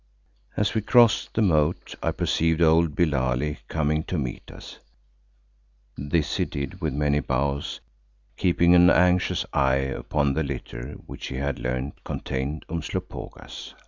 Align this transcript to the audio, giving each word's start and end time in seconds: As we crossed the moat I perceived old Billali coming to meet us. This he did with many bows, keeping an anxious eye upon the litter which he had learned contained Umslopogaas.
As 0.57 0.73
we 0.73 0.81
crossed 0.81 1.35
the 1.35 1.43
moat 1.43 1.93
I 2.01 2.09
perceived 2.09 2.59
old 2.59 2.95
Billali 2.95 3.59
coming 3.67 4.01
to 4.05 4.17
meet 4.17 4.49
us. 4.49 4.79
This 5.95 6.37
he 6.37 6.43
did 6.45 6.81
with 6.81 6.91
many 6.91 7.19
bows, 7.19 7.81
keeping 8.35 8.73
an 8.73 8.89
anxious 8.89 9.45
eye 9.53 9.75
upon 9.93 10.33
the 10.33 10.41
litter 10.41 10.93
which 11.05 11.27
he 11.27 11.35
had 11.35 11.59
learned 11.59 12.03
contained 12.03 12.65
Umslopogaas. 12.67 13.75